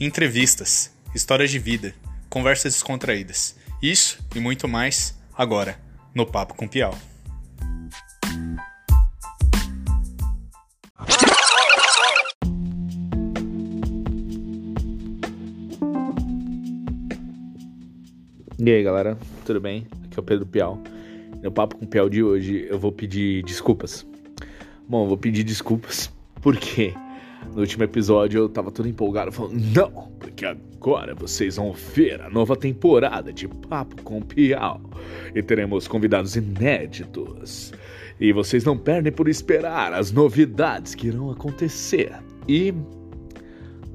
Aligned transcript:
entrevistas, 0.00 0.92
histórias 1.12 1.50
de 1.50 1.58
vida, 1.58 1.92
conversas 2.28 2.74
descontraídas. 2.74 3.56
Isso 3.82 4.24
e 4.34 4.38
muito 4.38 4.68
mais 4.68 5.18
agora 5.36 5.76
no 6.14 6.24
Papo 6.24 6.54
com 6.54 6.68
Piau. 6.68 6.96
E 18.60 18.70
aí 18.70 18.82
galera, 18.82 19.18
tudo 19.44 19.60
bem? 19.60 19.86
Aqui 20.04 20.16
é 20.16 20.20
o 20.20 20.22
Pedro 20.22 20.46
Piau. 20.46 20.80
No 21.42 21.50
Papo 21.50 21.76
com 21.76 21.86
Piau 21.86 22.08
de 22.08 22.22
hoje 22.22 22.66
eu 22.70 22.78
vou 22.78 22.92
pedir 22.92 23.42
desculpas. 23.42 24.06
Bom, 24.88 25.08
vou 25.08 25.18
pedir 25.18 25.42
desculpas 25.42 26.08
porque 26.40 26.94
no 27.52 27.60
último 27.60 27.84
episódio 27.84 28.42
eu 28.42 28.48
tava 28.48 28.70
todo 28.70 28.88
empolgado 28.88 29.32
falando, 29.32 29.58
não, 29.74 30.12
porque 30.18 30.44
agora 30.44 31.14
vocês 31.14 31.56
vão 31.56 31.72
ver 31.72 32.20
a 32.20 32.30
nova 32.30 32.56
temporada 32.56 33.32
de 33.32 33.48
Papo 33.48 34.02
com 34.02 34.20
Piau 34.20 34.80
e 35.34 35.42
teremos 35.42 35.88
convidados 35.88 36.36
inéditos. 36.36 37.72
E 38.20 38.32
vocês 38.32 38.64
não 38.64 38.76
perdem 38.76 39.12
por 39.12 39.28
esperar 39.28 39.92
as 39.92 40.10
novidades 40.10 40.94
que 40.94 41.06
irão 41.06 41.30
acontecer. 41.30 42.12
E 42.48 42.74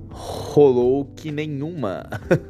rolou 0.10 1.06
que 1.16 1.32
nenhuma, 1.32 2.08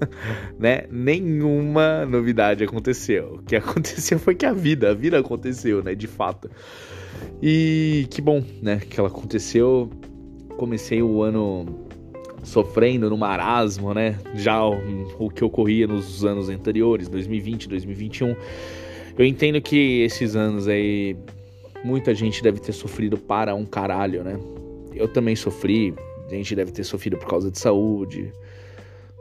né? 0.60 0.84
Nenhuma 0.92 2.06
novidade 2.06 2.64
aconteceu. 2.64 3.36
O 3.36 3.44
que 3.44 3.56
aconteceu 3.58 4.20
foi 4.20 4.36
que 4.36 4.46
a 4.46 4.54
vida, 4.54 4.92
a 4.92 4.94
vida 4.94 5.18
aconteceu, 5.18 5.82
né? 5.82 5.96
De 5.96 6.06
fato. 6.06 6.50
E 7.42 8.06
que 8.12 8.22
bom, 8.22 8.44
né? 8.62 8.78
Que 8.78 9.00
ela 9.00 9.10
aconteceu. 9.10 9.90
Comecei 10.58 11.02
o 11.02 11.22
ano 11.22 11.66
sofrendo 12.44 13.10
no 13.10 13.18
marasmo, 13.18 13.94
né? 13.94 14.20
Já 14.36 14.66
o, 14.66 14.76
o 15.18 15.30
que 15.30 15.44
ocorria 15.44 15.88
nos 15.88 16.26
anos 16.26 16.50
anteriores, 16.50 17.08
2020, 17.08 17.70
2021. 17.70 18.36
Eu 19.18 19.26
entendo 19.26 19.62
que 19.62 20.02
esses 20.02 20.36
anos 20.36 20.68
aí 20.68 21.16
muita 21.84 22.16
gente 22.16 22.42
deve 22.42 22.60
ter 22.60 22.74
sofrido 22.74 23.18
para 23.18 23.54
um 23.54 23.66
caralho, 23.66 24.24
né? 24.24 24.40
Eu 24.94 25.08
também 25.08 25.36
sofri, 25.36 25.94
a 26.28 26.34
gente 26.34 26.56
deve 26.56 26.72
ter 26.72 26.84
sofrido 26.84 27.18
por 27.18 27.28
causa 27.28 27.52
de 27.52 27.60
saúde, 27.60 28.32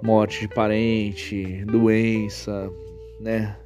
morte 0.02 0.40
de 0.40 0.48
parente, 0.48 1.64
doença, 1.66 2.70
né? 3.20 3.56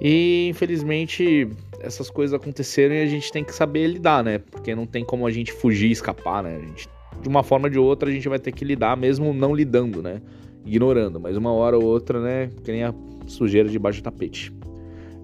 E 0.00 0.48
infelizmente 0.48 1.48
essas 1.80 2.10
coisas 2.10 2.34
aconteceram 2.34 2.94
e 2.94 3.02
a 3.02 3.06
gente 3.06 3.32
tem 3.32 3.44
que 3.44 3.54
saber 3.54 3.86
lidar, 3.86 4.22
né? 4.22 4.38
Porque 4.38 4.74
não 4.74 4.86
tem 4.86 5.04
como 5.04 5.26
a 5.26 5.30
gente 5.30 5.52
fugir, 5.52 5.90
escapar, 5.90 6.42
né? 6.42 6.60
Gente, 6.60 6.88
de 7.20 7.28
uma 7.28 7.42
forma 7.42 7.66
ou 7.66 7.70
de 7.70 7.78
outra 7.78 8.08
a 8.08 8.12
gente 8.12 8.28
vai 8.28 8.38
ter 8.38 8.52
que 8.52 8.64
lidar, 8.64 8.96
mesmo 8.96 9.32
não 9.32 9.54
lidando, 9.54 10.02
né? 10.02 10.20
Ignorando, 10.64 11.18
mas 11.18 11.36
uma 11.36 11.52
hora 11.52 11.76
ou 11.76 11.84
outra, 11.84 12.20
né? 12.20 12.50
Que 12.64 12.72
nem 12.72 12.84
a 12.84 12.94
sujeira 13.26 13.68
debaixo 13.68 14.00
do 14.00 14.04
tapete. 14.04 14.52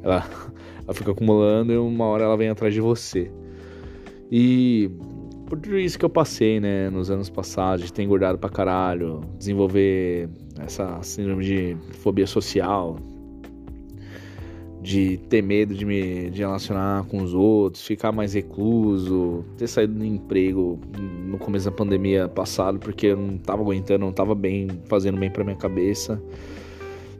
Ela, 0.02 0.28
ela 0.84 0.94
fica 0.94 1.12
acumulando 1.12 1.72
e 1.72 1.76
uma 1.76 2.06
hora 2.06 2.24
ela 2.24 2.36
vem 2.36 2.48
atrás 2.48 2.74
de 2.74 2.80
você. 2.80 3.30
E 4.30 4.90
por 5.46 5.58
tudo 5.58 5.78
isso 5.78 5.98
que 5.98 6.04
eu 6.04 6.10
passei, 6.10 6.58
né, 6.58 6.90
nos 6.90 7.10
anos 7.10 7.30
passados, 7.30 7.84
de 7.84 7.92
ter 7.92 8.02
engordado 8.02 8.38
pra 8.38 8.48
caralho, 8.48 9.20
desenvolver 9.38 10.28
essa 10.58 11.00
síndrome 11.02 11.44
de 11.44 11.76
fobia 11.92 12.26
social, 12.26 12.96
de 14.84 15.16
ter 15.30 15.42
medo 15.42 15.74
de 15.74 15.86
me 15.86 16.28
de 16.28 16.40
relacionar 16.40 17.06
com 17.06 17.22
os 17.22 17.32
outros, 17.32 17.86
ficar 17.86 18.12
mais 18.12 18.34
recluso, 18.34 19.42
ter 19.56 19.66
saído 19.66 19.94
do 19.94 20.04
emprego 20.04 20.78
no 21.24 21.38
começo 21.38 21.64
da 21.64 21.72
pandemia 21.72 22.28
passado 22.28 22.78
porque 22.78 23.06
eu 23.06 23.16
não 23.16 23.38
tava 23.38 23.62
aguentando, 23.62 24.04
não 24.04 24.12
tava 24.12 24.34
bem, 24.34 24.68
fazendo 24.84 25.18
bem 25.18 25.30
pra 25.30 25.42
minha 25.42 25.56
cabeça. 25.56 26.22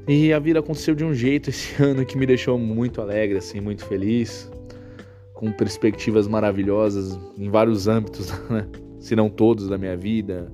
E 0.07 0.31
a 0.31 0.39
vida 0.39 0.59
aconteceu 0.59 0.95
de 0.95 1.07
um 1.07 1.15
jeito 1.15 1.49
esse 1.49 1.75
ano 1.83 2.05
que 2.05 2.19
me 2.19 2.27
deixou 2.27 2.59
muito 2.59 3.01
alegre, 3.01 3.39
assim, 3.39 3.63
muito 3.63 3.83
feliz 3.87 4.51
com 5.33 5.51
perspectivas 5.51 6.29
maravilhosas 6.29 7.19
em 7.39 7.49
vários 7.49 7.89
âmbitos, 7.89 8.31
né? 8.51 8.69
se 9.01 9.17
não 9.17 9.31
todos 9.31 9.69
da 9.69 9.79
minha 9.79 9.97
vida, 9.97 10.53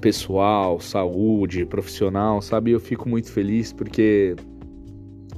pessoal, 0.00 0.80
saúde, 0.80 1.64
profissional, 1.64 2.42
sabe? 2.42 2.72
Eu 2.72 2.80
fico 2.80 3.08
muito 3.08 3.30
feliz 3.30 3.72
porque 3.72 4.34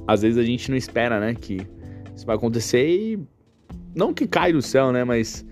às 0.07 0.21
vezes 0.21 0.37
a 0.37 0.43
gente 0.43 0.69
não 0.69 0.77
espera, 0.77 1.19
né, 1.19 1.33
que 1.33 1.65
isso 2.15 2.25
vai 2.25 2.35
acontecer 2.35 2.87
e 2.87 3.19
não 3.95 4.13
que 4.13 4.27
cai 4.27 4.53
do 4.53 4.61
céu, 4.61 4.91
né, 4.91 5.03
mas 5.03 5.45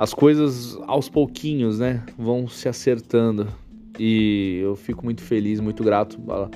as 0.00 0.14
coisas 0.14 0.78
aos 0.86 1.08
pouquinhos, 1.08 1.78
né, 1.78 2.02
vão 2.16 2.48
se 2.48 2.68
acertando. 2.68 3.46
E 3.98 4.60
eu 4.62 4.74
fico 4.74 5.04
muito 5.04 5.22
feliz, 5.22 5.60
muito 5.60 5.84
grato 5.84 6.18
a 6.32 6.48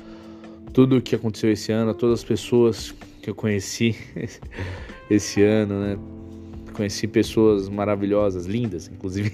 tudo 0.73 1.03
que 1.03 1.15
aconteceu 1.15 1.53
esse 1.53 1.71
ano, 1.71 1.91
a 1.91 1.95
todas 1.95 2.21
as 2.21 2.25
pessoas 2.25 2.95
que 3.21 3.29
eu 3.29 3.35
conheci 3.35 3.95
esse 5.11 5.43
ano, 5.43 5.79
né? 5.79 5.99
Conheci 6.73 7.07
pessoas 7.07 7.69
maravilhosas, 7.69 8.47
lindas, 8.47 8.89
inclusive. 8.89 9.31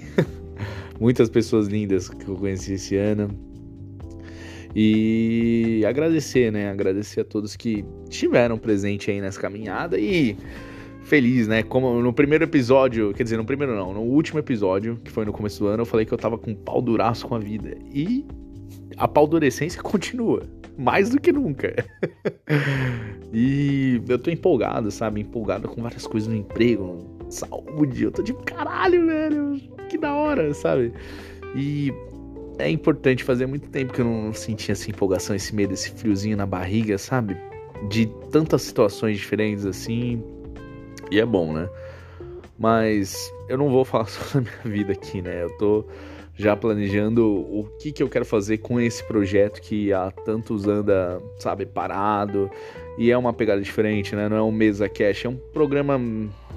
Muitas 0.99 1.29
pessoas 1.29 1.67
lindas 1.67 2.09
que 2.09 2.27
eu 2.27 2.35
conheci 2.35 2.73
esse 2.73 2.97
ano. 2.97 3.29
E 4.75 5.83
agradecer, 5.85 6.51
né? 6.51 6.69
Agradecer 6.69 7.21
a 7.21 7.25
todos 7.25 7.55
que 7.55 7.85
estiveram 8.09 8.57
presentes 8.57 9.09
aí 9.09 9.21
nessa 9.21 9.39
caminhada 9.39 9.99
e 9.99 10.37
feliz, 11.03 11.47
né? 11.47 11.63
Como 11.63 12.01
no 12.01 12.13
primeiro 12.13 12.43
episódio, 12.43 13.13
quer 13.13 13.23
dizer, 13.23 13.37
no 13.37 13.45
primeiro 13.45 13.75
não, 13.75 13.93
no 13.93 14.01
último 14.01 14.39
episódio, 14.39 14.97
que 15.03 15.11
foi 15.11 15.25
no 15.25 15.33
começo 15.33 15.59
do 15.59 15.67
ano, 15.67 15.81
eu 15.81 15.85
falei 15.85 16.05
que 16.05 16.13
eu 16.13 16.17
tava 16.17 16.37
com 16.37 16.53
pau 16.55 16.81
duraço 16.81 17.27
com 17.27 17.35
a 17.35 17.39
vida. 17.39 17.75
E 17.93 18.25
a 18.97 19.07
pau 19.07 19.27
durecência 19.27 19.81
continua 19.83 20.43
mais 20.77 21.09
do 21.09 21.19
que 21.19 21.31
nunca. 21.31 21.73
e 23.33 24.01
eu 24.07 24.17
tô 24.17 24.31
empolgado, 24.31 24.89
sabe? 24.89 25.21
Empolgado 25.21 25.67
com 25.67 25.81
várias 25.81 26.07
coisas 26.07 26.29
no 26.29 26.35
emprego, 26.35 26.97
saúde. 27.29 28.03
Eu 28.03 28.11
tô 28.11 28.23
de 28.23 28.33
caralho, 28.33 29.05
velho. 29.05 29.61
Que 29.89 29.97
da 29.97 30.13
hora, 30.13 30.53
sabe? 30.53 30.93
E 31.55 31.93
é 32.61 32.69
importante 32.69 33.23
fazer 33.23 33.45
muito 33.45 33.69
tempo 33.69 33.93
que 33.93 34.01
eu 34.01 34.05
não 34.05 34.33
sentia 34.33 34.73
essa 34.73 34.89
empolgação, 34.89 35.35
esse 35.35 35.53
medo, 35.53 35.73
esse 35.73 35.91
friozinho 35.91 36.37
na 36.37 36.45
barriga, 36.45 36.97
sabe? 36.97 37.35
De 37.89 38.05
tantas 38.31 38.61
situações 38.61 39.17
diferentes 39.17 39.65
assim. 39.65 40.23
E 41.09 41.19
é 41.19 41.25
bom, 41.25 41.51
né? 41.51 41.67
Mas 42.57 43.31
eu 43.49 43.57
não 43.57 43.69
vou 43.69 43.83
falar 43.83 44.05
só 44.07 44.39
da 44.39 44.41
minha 44.41 44.77
vida 44.77 44.93
aqui, 44.93 45.21
né? 45.21 45.43
Eu 45.43 45.57
tô 45.57 45.85
já 46.35 46.55
planejando 46.55 47.27
o 47.27 47.67
que, 47.79 47.91
que 47.91 48.01
eu 48.01 48.09
quero 48.09 48.25
fazer 48.25 48.59
com 48.59 48.79
esse 48.79 49.03
projeto 49.03 49.61
que 49.61 49.91
há 49.91 50.11
tantos 50.11 50.67
anda, 50.67 51.21
sabe, 51.39 51.65
parado. 51.65 52.49
E 52.97 53.11
é 53.11 53.17
uma 53.17 53.33
pegada 53.33 53.61
diferente, 53.61 54.15
né? 54.15 54.29
Não 54.29 54.37
é 54.37 54.41
um 54.41 54.51
mesa 54.51 54.87
cash, 54.87 55.25
é 55.25 55.29
um 55.29 55.35
programa, 55.35 55.99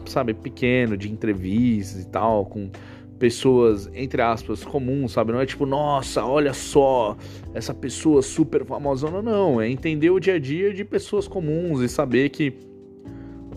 sabe, 0.07 0.35
pequeno, 0.35 0.97
de 0.97 1.11
entrevistas 1.11 2.03
e 2.03 2.09
tal, 2.09 2.47
com 2.47 2.71
pessoas, 3.19 3.89
entre 3.95 4.21
aspas, 4.21 4.65
comuns, 4.65 5.13
sabe? 5.13 5.33
Não 5.33 5.41
é 5.41 5.47
tipo, 5.47 5.65
nossa, 5.67 6.25
olha 6.25 6.53
só, 6.53 7.17
essa 7.53 7.73
pessoa 7.73 8.23
super 8.23 8.65
famosa. 8.65 9.11
Não, 9.11 9.23
não. 9.23 9.61
É 9.61 9.69
entender 9.69 10.11
o 10.11 10.19
dia 10.19 10.35
a 10.35 10.39
dia 10.39 10.73
de 10.73 10.85
pessoas 10.85 11.29
comuns 11.29 11.81
e 11.81 11.89
saber 11.89 12.29
que 12.31 12.53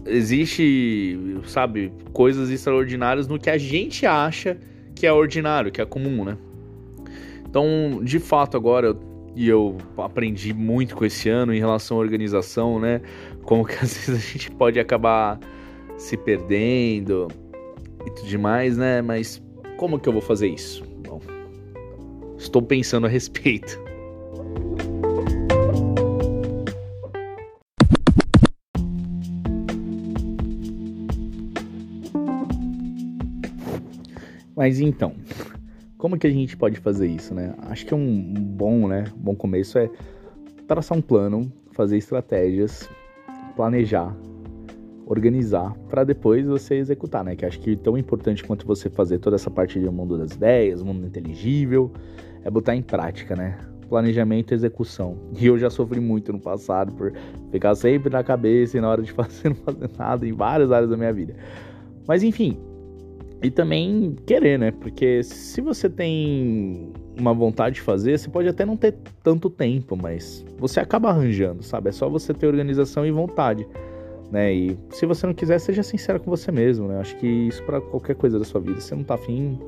existe, 0.06 1.18
sabe, 1.46 1.92
coisas 2.14 2.50
extraordinárias 2.50 3.28
no 3.28 3.38
que 3.38 3.50
a 3.50 3.58
gente 3.58 4.06
acha 4.06 4.58
que 4.96 5.06
é 5.06 5.14
ordinário, 5.14 5.72
que 5.72 5.82
é 5.82 5.86
comum, 5.86 6.24
né? 6.24 6.38
Então, 7.48 8.02
de 8.04 8.20
fato, 8.20 8.58
agora, 8.58 8.98
e 9.36 9.48
eu 9.48 9.78
aprendi 9.98 10.54
muito 10.54 10.96
com 10.96 11.06
esse 11.06 11.30
ano 11.30 11.54
em 11.54 11.60
relação 11.60 11.98
à 11.98 12.00
organização, 12.00 12.80
né? 12.80 13.02
Como 13.44 13.66
que 13.66 13.74
às 13.84 13.94
vezes 13.94 14.10
a 14.10 14.32
gente 14.32 14.52
pode 14.52 14.80
acabar 14.80 15.40
se 15.98 16.16
perdendo 16.16 17.28
e 18.06 18.12
tudo 18.12 18.28
demais, 18.28 18.78
né? 18.78 19.02
Mas 19.02 19.42
como 19.78 20.00
que 20.00 20.10
eu 20.10 20.14
vou 20.14 20.22
fazer 20.22 20.48
isso? 20.48 20.84
Bom, 21.08 21.22
estou 22.38 22.62
pensando 22.62 23.06
a 23.06 23.10
respeito. 23.10 23.80
Mas 34.56 34.80
então, 34.80 35.14
como 36.00 36.18
que 36.18 36.26
a 36.26 36.32
gente 36.32 36.58
pode 36.58 36.80
fazer 36.80 37.08
isso, 37.08 37.36
né? 37.36 37.54
Acho 37.70 37.86
que 37.86 37.94
um 37.94 38.34
bom, 38.34 38.88
né, 38.88 39.06
um 39.16 39.20
bom 39.20 39.36
começo 39.36 39.78
é 39.78 39.88
traçar 40.68 40.98
um 40.98 41.02
plano, 41.02 41.54
fazer 41.74 41.98
estratégias, 41.98 42.90
planejar, 43.56 44.18
organizar 45.08 45.74
para 45.90 46.04
depois 46.04 46.46
você 46.46 46.76
executar, 46.76 47.24
né? 47.24 47.36
Que 47.36 47.46
acho 47.46 47.60
que 47.60 47.76
tão 47.76 47.98
importante 47.98 48.44
quanto 48.44 48.68
você 48.68 48.90
fazer 48.90 49.20
toda 49.20 49.38
essa 49.38 49.50
parte 49.50 49.80
do 49.80 49.92
mundo 49.92 50.18
das 50.18 50.32
ideias, 50.32 50.84
mundo 50.84 51.08
inteligível, 51.08 51.92
é 52.44 52.52
botar 52.52 52.76
em 52.76 52.82
prática, 52.82 53.36
né? 53.36 53.58
Planejamento 53.90 54.52
e 54.52 54.56
execução. 54.56 55.18
E 55.40 55.48
eu 55.48 55.58
já 55.58 55.70
sofri 55.70 56.02
muito 56.02 56.34
no 56.34 56.40
passado 56.40 56.92
por 56.92 57.14
ficar 57.52 57.74
sempre 57.76 58.10
na 58.10 58.22
cabeça 58.22 58.78
e 58.78 58.82
na 58.82 58.90
hora 58.90 59.02
de 59.02 59.12
fazer 59.14 59.50
não 59.50 59.56
fazer 59.56 59.90
nada 59.98 60.28
em 60.28 60.34
várias 60.34 60.72
áreas 60.72 60.90
da 60.90 60.98
minha 60.98 61.14
vida. 61.14 61.36
Mas 62.06 62.22
enfim, 62.22 62.60
e 63.42 63.50
também 63.50 64.16
querer, 64.26 64.60
né? 64.60 64.72
Porque 64.72 65.24
se 65.24 65.62
você 65.62 65.90
tem 65.90 66.92
uma 67.18 67.34
vontade 67.34 67.76
de 67.76 67.82
fazer, 67.82 68.18
você 68.18 68.30
pode 68.30 68.50
até 68.50 68.66
não 68.66 68.76
ter 68.76 68.96
tanto 69.24 69.50
tempo, 69.50 69.96
mas 69.96 70.46
você 70.58 70.80
acaba 70.82 71.10
arranjando, 71.10 71.64
sabe? 71.64 71.90
É 71.90 71.92
só 71.92 72.10
você 72.10 72.34
ter 72.34 72.48
organização 72.48 73.06
e 73.06 73.12
vontade, 73.12 73.66
né? 74.32 74.54
E 74.54 74.78
se 74.90 75.06
você 75.06 75.26
não 75.26 75.34
quiser, 75.34 75.60
seja 75.60 75.84
sincero 75.84 76.20
com 76.20 76.30
você 76.30 76.52
mesmo, 76.52 76.88
né? 76.88 77.00
Acho 77.00 77.16
que 77.18 77.28
isso 77.28 77.64
para 77.64 77.80
qualquer 77.80 78.16
coisa 78.16 78.38
da 78.38 78.46
sua 78.46 78.60
vida, 78.62 78.80
se 78.80 78.88
você 78.88 78.96
não 78.96 79.04
tá 79.04 79.16
afim, 79.16 79.60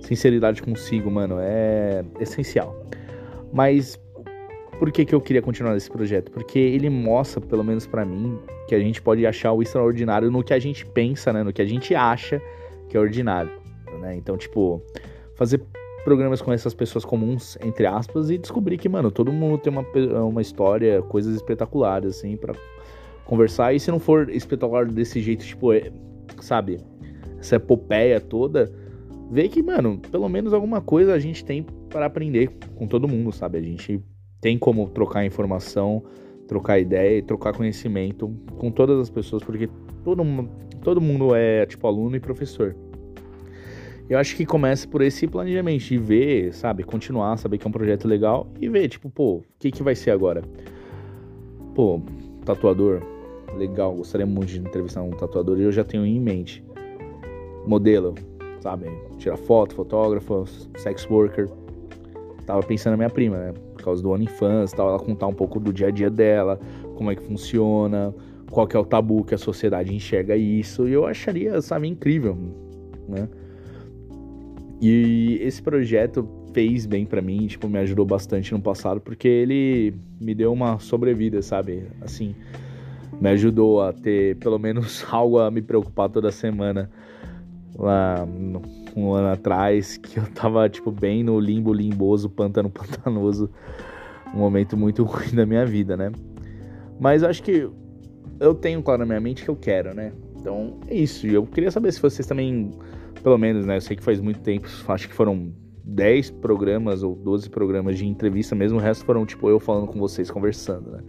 sinceridade 0.00 0.62
consigo, 0.62 1.10
mano, 1.10 1.36
é 1.38 2.04
essencial. 2.18 2.84
Mas 3.52 4.00
por 4.78 4.90
que, 4.90 5.04
que 5.04 5.14
eu 5.14 5.20
queria 5.20 5.42
continuar 5.42 5.74
nesse 5.74 5.90
projeto? 5.90 6.30
Porque 6.30 6.58
ele 6.58 6.88
mostra, 6.88 7.40
pelo 7.40 7.62
menos 7.62 7.86
para 7.86 8.04
mim, 8.04 8.38
que 8.66 8.74
a 8.74 8.78
gente 8.78 9.02
pode 9.02 9.26
achar 9.26 9.52
o 9.52 9.60
extraordinário 9.60 10.30
no 10.30 10.42
que 10.42 10.54
a 10.54 10.58
gente 10.58 10.86
pensa, 10.86 11.32
né? 11.32 11.42
No 11.42 11.52
que 11.52 11.60
a 11.60 11.66
gente 11.66 11.94
acha 11.94 12.40
que 12.88 12.96
é 12.96 13.00
ordinário, 13.00 13.52
né? 14.00 14.16
Então, 14.16 14.36
tipo, 14.38 14.82
fazer 15.34 15.62
programas 16.02 16.40
com 16.40 16.50
essas 16.50 16.72
pessoas 16.72 17.04
comuns, 17.04 17.58
entre 17.62 17.86
aspas, 17.86 18.30
e 18.30 18.38
descobrir 18.38 18.78
que, 18.78 18.88
mano, 18.88 19.10
todo 19.10 19.30
mundo 19.30 19.58
tem 19.58 19.70
uma, 19.70 19.84
uma 20.24 20.40
história, 20.40 21.02
coisas 21.02 21.34
espetaculares, 21.36 22.16
assim, 22.16 22.36
para 22.36 22.54
conversar. 23.30 23.72
E 23.72 23.78
se 23.78 23.90
não 23.90 24.00
for 24.00 24.28
espetacular 24.28 24.84
desse 24.86 25.20
jeito, 25.20 25.44
tipo, 25.44 25.72
é, 25.72 25.92
sabe, 26.40 26.80
essa 27.38 27.56
epopeia 27.56 28.20
toda, 28.20 28.70
vê 29.30 29.48
que, 29.48 29.62
mano, 29.62 30.00
pelo 30.10 30.28
menos 30.28 30.52
alguma 30.52 30.80
coisa 30.80 31.14
a 31.14 31.18
gente 31.20 31.44
tem 31.44 31.64
para 31.88 32.06
aprender 32.06 32.50
com 32.74 32.88
todo 32.88 33.06
mundo, 33.06 33.30
sabe? 33.30 33.58
A 33.58 33.62
gente 33.62 34.02
tem 34.40 34.58
como 34.58 34.88
trocar 34.90 35.24
informação, 35.24 36.02
trocar 36.48 36.80
ideia 36.80 37.18
e 37.18 37.22
trocar 37.22 37.52
conhecimento 37.52 38.34
com 38.58 38.70
todas 38.72 38.98
as 38.98 39.08
pessoas, 39.08 39.44
porque 39.44 39.68
todo 40.02 40.24
mundo, 40.24 40.50
todo 40.82 41.00
mundo 41.00 41.34
é 41.34 41.64
tipo 41.66 41.86
aluno 41.86 42.16
e 42.16 42.20
professor. 42.20 42.74
Eu 44.08 44.18
acho 44.18 44.34
que 44.34 44.44
começa 44.44 44.88
por 44.88 45.02
esse 45.02 45.28
planejamento 45.28 45.84
de 45.84 45.96
ver, 45.96 46.52
sabe, 46.52 46.82
continuar, 46.82 47.36
saber 47.36 47.58
que 47.58 47.66
é 47.66 47.68
um 47.68 47.72
projeto 47.72 48.08
legal 48.08 48.48
e 48.60 48.68
ver, 48.68 48.88
tipo, 48.88 49.08
pô, 49.08 49.36
o 49.36 49.44
que 49.56 49.70
que 49.70 49.84
vai 49.84 49.94
ser 49.94 50.10
agora? 50.10 50.42
Pô, 51.76 52.02
tatuador, 52.44 53.00
legal, 53.60 53.94
gostaria 53.94 54.26
muito 54.26 54.48
de 54.48 54.58
entrevistar 54.58 55.02
um 55.02 55.10
tatuador 55.10 55.58
e 55.58 55.62
eu 55.62 55.72
já 55.72 55.84
tenho 55.84 56.04
em 56.04 56.18
mente. 56.18 56.64
Modelo, 57.66 58.14
sabe, 58.60 58.86
tirar 59.18 59.36
foto, 59.36 59.74
fotógrafo, 59.74 60.44
sex 60.78 61.08
worker. 61.08 61.48
Tava 62.46 62.62
pensando 62.62 62.92
na 62.92 62.96
minha 62.96 63.10
prima, 63.10 63.36
né, 63.36 63.52
por 63.74 63.82
causa 63.82 64.02
do 64.02 64.10
OnlyFans, 64.10 64.72
tal, 64.72 64.88
ela 64.88 64.98
contar 64.98 65.26
um 65.26 65.34
pouco 65.34 65.60
do 65.60 65.72
dia 65.72 65.88
a 65.88 65.90
dia 65.90 66.10
dela, 66.10 66.58
como 66.96 67.10
é 67.10 67.14
que 67.14 67.22
funciona, 67.22 68.14
qual 68.50 68.66
que 68.66 68.76
é 68.76 68.80
o 68.80 68.84
tabu 68.84 69.24
que 69.24 69.34
a 69.34 69.38
sociedade 69.38 69.94
enxerga 69.94 70.36
isso, 70.36 70.88
e 70.88 70.92
eu 70.92 71.06
acharia, 71.06 71.60
sabe, 71.60 71.86
incrível, 71.86 72.36
né? 73.08 73.28
E 74.80 75.38
esse 75.42 75.62
projeto 75.62 76.26
fez 76.52 76.86
bem 76.86 77.04
para 77.04 77.20
mim, 77.20 77.46
tipo, 77.46 77.68
me 77.68 77.78
ajudou 77.78 78.06
bastante 78.06 78.52
no 78.52 78.60
passado, 78.60 79.00
porque 79.00 79.28
ele 79.28 79.94
me 80.20 80.34
deu 80.34 80.52
uma 80.52 80.78
sobrevida, 80.78 81.42
sabe? 81.42 81.84
Assim, 82.00 82.34
me 83.18 83.30
ajudou 83.30 83.82
a 83.82 83.92
ter 83.92 84.36
pelo 84.36 84.58
menos 84.58 85.04
algo 85.10 85.38
a 85.38 85.50
me 85.50 85.62
preocupar 85.62 86.08
toda 86.08 86.30
semana. 86.30 86.90
Lá 87.78 88.26
um 88.94 89.12
ano 89.12 89.28
atrás, 89.28 89.96
que 89.96 90.18
eu 90.18 90.26
tava, 90.34 90.68
tipo, 90.68 90.90
bem 90.90 91.22
no 91.22 91.38
limbo 91.38 91.72
limboso, 91.72 92.28
pântano 92.28 92.68
pantanoso. 92.70 93.50
Um 94.34 94.38
momento 94.38 94.76
muito 94.76 95.02
ruim 95.04 95.34
da 95.34 95.46
minha 95.46 95.64
vida, 95.64 95.96
né? 95.96 96.12
Mas 96.98 97.22
acho 97.22 97.42
que 97.42 97.68
eu 98.38 98.54
tenho 98.54 98.82
claro 98.82 99.00
na 99.00 99.06
minha 99.06 99.20
mente 99.20 99.44
que 99.44 99.48
eu 99.48 99.56
quero, 99.56 99.94
né? 99.94 100.12
Então 100.36 100.78
é 100.88 100.94
isso. 100.94 101.26
E 101.26 101.34
eu 101.34 101.46
queria 101.46 101.70
saber 101.70 101.92
se 101.92 102.00
vocês 102.00 102.26
também, 102.26 102.70
pelo 103.22 103.38
menos, 103.38 103.64
né? 103.66 103.76
Eu 103.76 103.80
sei 103.80 103.96
que 103.96 104.02
faz 104.02 104.20
muito 104.20 104.40
tempo, 104.40 104.68
acho 104.88 105.08
que 105.08 105.14
foram 105.14 105.52
10 105.84 106.30
programas 106.30 107.02
ou 107.02 107.14
12 107.14 107.50
programas 107.50 107.98
de 107.98 108.06
entrevista 108.06 108.54
mesmo, 108.54 108.78
o 108.78 108.80
resto 108.80 109.04
foram 109.04 109.26
tipo 109.26 109.48
eu 109.48 109.58
falando 109.58 109.86
com 109.86 109.98
vocês, 109.98 110.30
conversando, 110.30 110.90
né? 110.92 111.00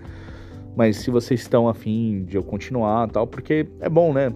Mas 0.76 0.98
se 0.98 1.12
vocês 1.12 1.42
estão 1.42 1.68
afim 1.68 2.24
de 2.24 2.38
eu 2.38 2.44
continuar 2.44 3.10
tal, 3.10 3.28
porque 3.28 3.68
é 3.80 3.90
bom, 3.90 4.14
né? 4.14 4.32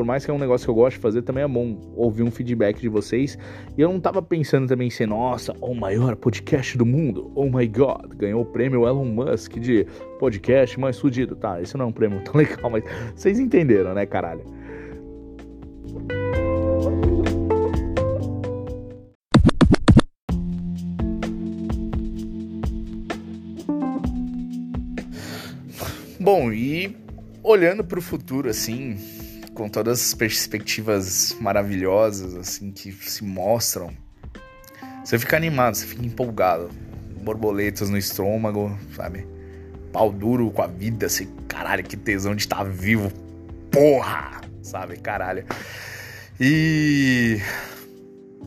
por 0.00 0.04
mais 0.06 0.24
que 0.24 0.30
é 0.30 0.34
um 0.34 0.38
negócio 0.38 0.64
que 0.64 0.70
eu 0.70 0.74
gosto 0.74 0.96
de 0.96 1.02
fazer, 1.02 1.22
também 1.22 1.44
é 1.44 1.48
bom 1.48 1.76
ouvir 1.94 2.22
um 2.22 2.30
feedback 2.30 2.80
de 2.80 2.88
vocês. 2.88 3.36
E 3.76 3.80
eu 3.80 3.92
não 3.92 4.00
tava 4.00 4.22
pensando 4.22 4.66
também 4.66 4.88
em 4.88 4.90
ser, 4.90 5.06
nossa, 5.06 5.54
o 5.60 5.74
maior 5.74 6.16
podcast 6.16 6.78
do 6.78 6.86
mundo, 6.86 7.30
oh 7.34 7.44
my 7.44 7.66
god, 7.66 8.14
ganhou 8.16 8.42
o 8.42 8.46
prêmio 8.46 8.86
Elon 8.86 9.04
Musk 9.04 9.58
de 9.58 9.86
podcast 10.18 10.80
mais 10.80 10.98
fudido. 10.98 11.36
Tá, 11.36 11.60
esse 11.60 11.76
não 11.76 11.84
é 11.86 11.88
um 11.88 11.92
prêmio 11.92 12.22
tão 12.24 12.34
legal, 12.40 12.70
mas 12.70 12.82
vocês 13.14 13.38
entenderam, 13.38 13.92
né, 13.92 14.06
caralho? 14.06 14.42
Bom, 26.20 26.52
e 26.52 26.94
olhando 27.42 27.82
para 27.82 27.98
o 27.98 28.02
futuro 28.02 28.50
assim, 28.50 28.98
com 29.54 29.70
todas 29.70 30.02
as 30.02 30.12
perspectivas 30.12 31.34
maravilhosas 31.40 32.34
assim 32.34 32.70
que 32.70 32.92
se 32.92 33.24
mostram, 33.24 33.90
você 35.02 35.18
fica 35.18 35.38
animado, 35.38 35.76
você 35.76 35.86
fica 35.86 36.04
empolgado, 36.04 36.68
borboletas 37.22 37.88
no 37.88 37.96
estômago, 37.96 38.78
sabe? 38.94 39.26
Pau 39.94 40.12
duro 40.12 40.50
com 40.50 40.60
a 40.60 40.66
vida, 40.66 41.06
assim, 41.06 41.26
caralho, 41.48 41.82
que 41.82 41.96
tesão 41.96 42.34
de 42.34 42.42
estar 42.42 42.56
tá 42.56 42.64
vivo, 42.64 43.10
porra, 43.70 44.42
sabe? 44.62 44.98
Caralho. 44.98 45.46
E 46.38 47.40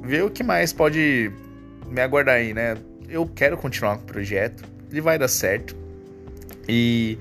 ver 0.04 0.24
o 0.24 0.30
que 0.30 0.44
mais 0.44 0.72
pode 0.72 1.32
me 1.88 2.02
aguardar 2.02 2.36
aí, 2.36 2.54
né? 2.54 2.78
Eu 3.10 3.26
quero 3.26 3.58
continuar 3.58 3.98
com 3.98 4.04
o 4.04 4.06
projeto, 4.06 4.64
ele 4.92 5.02
vai 5.02 5.18
dar 5.18 5.28
certo. 5.28 5.76
E 6.70 7.18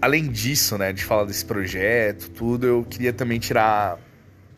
além 0.00 0.28
disso, 0.28 0.78
né, 0.78 0.92
de 0.92 1.04
falar 1.04 1.24
desse 1.24 1.44
projeto, 1.44 2.30
tudo, 2.30 2.66
eu 2.66 2.86
queria 2.88 3.12
também 3.12 3.38
tirar 3.38 3.98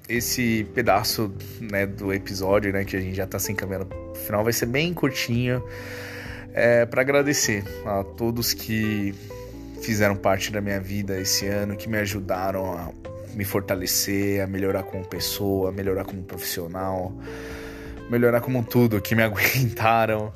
esse 0.09 0.65
pedaço, 0.75 1.33
né, 1.61 1.87
do 1.87 2.13
episódio, 2.13 2.73
né, 2.73 2.85
que 2.85 2.97
a 2.97 3.01
gente 3.01 3.17
já 3.17 3.27
tá 3.27 3.39
se 3.39 3.51
encaminhando 3.51 3.87
pro 3.87 4.15
final, 4.15 4.45
vai 4.45 4.53
ser 4.53 4.67
bem 4.67 4.93
curtinho, 4.93 5.63
é, 6.53 6.85
para 6.87 7.01
agradecer 7.01 7.65
a 7.85 8.05
todos 8.05 8.53
que 8.53 9.15
fizeram 9.83 10.15
parte 10.15 10.53
da 10.53 10.61
minha 10.61 10.81
vida 10.81 11.19
esse 11.21 11.47
ano, 11.47 11.77
que 11.77 11.89
me 11.89 11.99
ajudaram 11.99 12.73
a 12.73 12.91
me 13.35 13.45
fortalecer, 13.45 14.43
a 14.43 14.47
melhorar 14.47 14.83
como 14.83 15.05
pessoa, 15.07 15.71
a 15.71 15.73
melhorar 15.73 16.05
como 16.05 16.23
profissional, 16.23 17.13
melhorar 18.11 18.41
como 18.41 18.63
tudo, 18.63 19.01
que 19.01 19.15
me 19.15 19.23
aguentaram, 19.25 20.33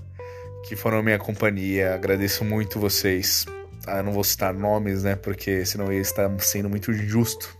que 0.66 0.74
foram 0.74 1.02
minha 1.02 1.18
companhia. 1.18 1.94
Agradeço 1.94 2.44
muito 2.44 2.80
vocês 2.80 3.46
ah, 3.86 4.02
não 4.02 4.12
vou 4.12 4.24
citar 4.24 4.52
nomes, 4.52 5.04
né? 5.04 5.16
Porque 5.16 5.64
senão 5.64 5.92
ia 5.92 6.00
estar 6.00 6.30
sendo 6.40 6.68
muito 6.68 6.90
injusto. 6.90 7.56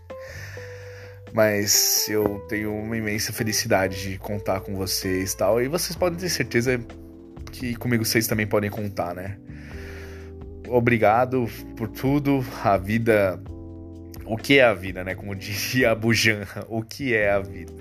Mas 1.33 2.07
eu 2.09 2.45
tenho 2.49 2.73
uma 2.73 2.97
imensa 2.97 3.31
felicidade 3.31 4.01
de 4.01 4.17
contar 4.17 4.61
com 4.61 4.75
vocês 4.75 5.33
tal. 5.33 5.61
E 5.61 5.67
vocês 5.67 5.95
podem 5.95 6.19
ter 6.19 6.29
certeza 6.29 6.79
que 7.51 7.75
comigo 7.75 8.03
vocês 8.03 8.27
também 8.27 8.47
podem 8.47 8.69
contar, 8.69 9.15
né? 9.15 9.37
Obrigado 10.67 11.47
por 11.75 11.87
tudo. 11.87 12.45
A 12.63 12.77
vida. 12.77 13.39
O 14.25 14.35
que 14.35 14.59
é 14.59 14.65
a 14.65 14.73
vida, 14.73 15.03
né? 15.03 15.15
Como 15.15 15.33
dizia 15.35 15.91
a 15.91 15.95
Bujan, 15.95 16.45
o 16.67 16.81
que 16.83 17.13
é 17.13 17.31
a 17.31 17.39
vida? 17.39 17.73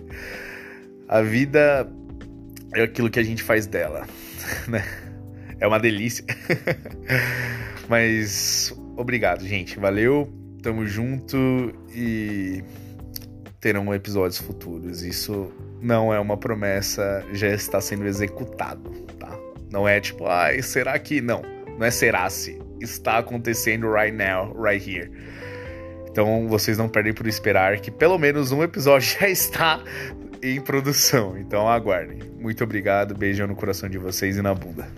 A 1.08 1.22
vida 1.22 1.88
é 2.74 2.82
aquilo 2.82 3.10
que 3.10 3.18
a 3.18 3.22
gente 3.22 3.42
faz 3.42 3.66
dela, 3.66 4.06
né? 4.68 4.84
É 5.58 5.66
uma 5.66 5.78
delícia. 5.78 6.24
Mas 7.88 8.74
obrigado, 8.96 9.46
gente. 9.46 9.78
Valeu, 9.78 10.32
tamo 10.62 10.86
junto 10.86 11.72
e 11.94 12.62
terão 13.60 13.94
episódios 13.94 14.38
futuros. 14.38 15.02
Isso 15.02 15.52
não 15.80 16.12
é 16.12 16.18
uma 16.18 16.36
promessa, 16.36 17.24
já 17.32 17.48
está 17.48 17.80
sendo 17.80 18.06
executado, 18.06 18.90
tá? 19.18 19.36
Não 19.70 19.88
é 19.88 20.00
tipo, 20.00 20.26
ai, 20.26 20.62
será 20.62 20.98
que. 20.98 21.20
Não, 21.20 21.42
não 21.78 21.86
é 21.86 21.90
será 21.90 22.28
se. 22.30 22.60
Está 22.80 23.18
acontecendo 23.18 23.90
right 23.90 24.16
now, 24.16 24.54
right 24.60 24.88
here. 24.88 25.10
Então 26.08 26.48
vocês 26.48 26.78
não 26.78 26.88
perdem 26.88 27.12
por 27.12 27.26
esperar 27.26 27.78
que 27.78 27.90
pelo 27.90 28.18
menos 28.18 28.52
um 28.52 28.62
episódio 28.62 29.16
já 29.20 29.28
está 29.28 29.82
em 30.42 30.60
produção. 30.60 31.36
Então 31.38 31.68
aguardem. 31.68 32.18
Muito 32.38 32.64
obrigado, 32.64 33.14
beijão 33.14 33.46
no 33.46 33.54
coração 33.54 33.88
de 33.88 33.98
vocês 33.98 34.36
e 34.36 34.42
na 34.42 34.54
bunda. 34.54 34.88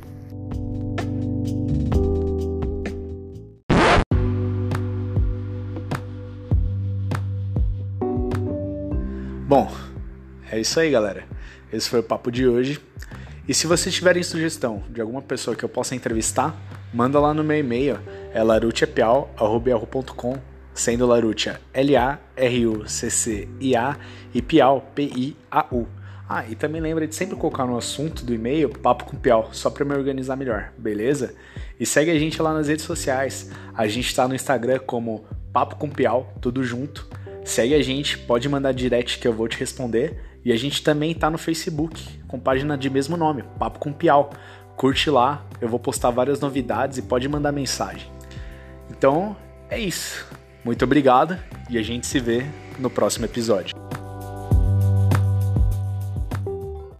É 10.58 10.60
isso 10.60 10.78
aí, 10.80 10.90
galera. 10.90 11.24
Esse 11.72 11.88
foi 11.88 12.00
o 12.00 12.02
papo 12.02 12.30
de 12.30 12.46
hoje. 12.46 12.78
E 13.46 13.54
se 13.54 13.66
vocês 13.66 13.94
tiverem 13.94 14.22
sugestão 14.22 14.82
de 14.90 15.00
alguma 15.00 15.22
pessoa 15.22 15.56
que 15.56 15.64
eu 15.64 15.68
possa 15.68 15.94
entrevistar, 15.94 16.54
manda 16.92 17.18
lá 17.20 17.32
no 17.32 17.42
meu 17.42 17.56
e-mail, 17.58 17.98
é 18.34 18.42
larutiapiau.com, 18.42 20.36
sendo 20.74 21.06
Larucia 21.06 21.58
L-A-R-U-C-C-I-A 21.72 22.36
e 24.34 24.42
Piau 24.42 24.90
P-I-A-U. 24.94 25.88
Ah, 26.28 26.44
e 26.46 26.54
também 26.54 26.82
lembra 26.82 27.06
de 27.06 27.14
sempre 27.14 27.36
colocar 27.36 27.64
no 27.64 27.78
assunto 27.78 28.22
do 28.22 28.34
e-mail 28.34 28.68
Papo 28.68 29.04
com 29.04 29.16
Piau, 29.16 29.48
só 29.52 29.70
para 29.70 29.82
me 29.84 29.94
organizar 29.94 30.36
melhor, 30.36 30.72
beleza? 30.76 31.34
E 31.80 31.86
segue 31.86 32.10
a 32.10 32.18
gente 32.18 32.42
lá 32.42 32.52
nas 32.52 32.68
redes 32.68 32.84
sociais. 32.84 33.50
A 33.74 33.86
gente 33.86 34.14
tá 34.14 34.28
no 34.28 34.34
Instagram 34.34 34.80
como 34.80 35.24
Papo 35.54 35.76
com 35.76 35.88
Piau, 35.88 36.34
tudo 36.40 36.62
junto. 36.62 37.08
Segue 37.44 37.74
a 37.74 37.82
gente, 37.82 38.18
pode 38.18 38.46
mandar 38.46 38.72
direct 38.72 39.18
que 39.18 39.26
eu 39.26 39.32
vou 39.32 39.48
te 39.48 39.58
responder. 39.58 40.20
E 40.48 40.52
a 40.52 40.56
gente 40.56 40.82
também 40.82 41.14
tá 41.14 41.28
no 41.28 41.36
Facebook, 41.36 42.22
com 42.26 42.40
página 42.40 42.78
de 42.78 42.88
mesmo 42.88 43.18
nome, 43.18 43.44
Papo 43.58 43.78
com 43.78 43.92
Piau. 43.92 44.30
Curte 44.78 45.10
lá, 45.10 45.44
eu 45.60 45.68
vou 45.68 45.78
postar 45.78 46.08
várias 46.08 46.40
novidades 46.40 46.96
e 46.96 47.02
pode 47.02 47.28
mandar 47.28 47.52
mensagem. 47.52 48.10
Então, 48.90 49.36
é 49.68 49.78
isso. 49.78 50.26
Muito 50.64 50.82
obrigado 50.86 51.38
e 51.68 51.76
a 51.76 51.82
gente 51.82 52.06
se 52.06 52.18
vê 52.18 52.46
no 52.78 52.88
próximo 52.88 53.26
episódio. 53.26 53.87